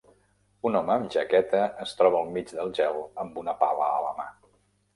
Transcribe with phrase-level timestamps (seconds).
[0.69, 4.13] Un home amb jaqueta es troba al mig del gel amb una pala a la
[4.23, 4.31] mà.